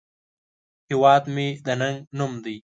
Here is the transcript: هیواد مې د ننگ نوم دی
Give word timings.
هیواد 0.89 1.23
مې 1.33 1.47
د 1.65 1.67
ننگ 1.79 1.99
نوم 2.17 2.33
دی 2.43 2.57